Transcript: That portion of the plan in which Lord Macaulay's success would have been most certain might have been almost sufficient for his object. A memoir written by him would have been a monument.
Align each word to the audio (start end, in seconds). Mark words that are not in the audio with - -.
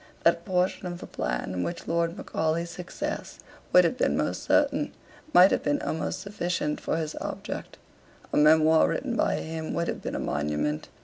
That 0.23 0.45
portion 0.45 0.87
of 0.87 0.97
the 0.97 1.05
plan 1.05 1.53
in 1.53 1.61
which 1.61 1.87
Lord 1.87 2.17
Macaulay's 2.17 2.71
success 2.71 3.37
would 3.71 3.83
have 3.83 3.99
been 3.99 4.17
most 4.17 4.41
certain 4.41 4.93
might 5.31 5.51
have 5.51 5.61
been 5.61 5.79
almost 5.79 6.21
sufficient 6.21 6.81
for 6.81 6.97
his 6.97 7.13
object. 7.21 7.77
A 8.33 8.37
memoir 8.37 8.87
written 8.89 9.15
by 9.15 9.35
him 9.35 9.75
would 9.75 9.87
have 9.87 10.01
been 10.01 10.15
a 10.15 10.19
monument. 10.19 10.89